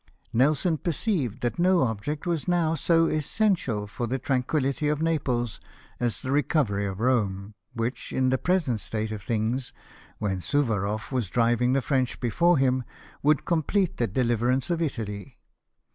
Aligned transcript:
Nelson 0.33 0.79
perceived 0.79 1.41
that 1.41 1.59
no 1.59 1.81
object 1.81 2.25
was 2.25 2.47
now 2.47 2.73
so 2.73 3.05
essential 3.05 3.85
for 3.85 4.07
the 4.07 4.17
tranquillity 4.17 4.87
of 4.87 4.99
Naples 4.99 5.59
as 5.99 6.23
the 6.23 6.31
recovery 6.31 6.87
of 6.87 6.99
Rome, 6.99 7.53
which, 7.75 8.11
in 8.11 8.29
the 8.29 8.39
present 8.39 8.79
state 8.79 9.11
of 9.11 9.21
things, 9.21 9.73
when 10.17 10.39
Suvarof 10.41 11.11
was 11.11 11.29
driving 11.29 11.73
the 11.73 11.83
French 11.83 12.19
before 12.19 12.57
him, 12.57 12.83
would 13.21 13.45
complete 13.45 13.97
the 13.97 14.07
deliverance 14.07 14.71
of 14.71 14.81
Italy. 14.81 15.37